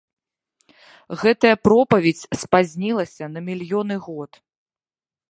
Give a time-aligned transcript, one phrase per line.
[1.23, 4.31] Гэтая пропаведзь спазнілася на мільёны год.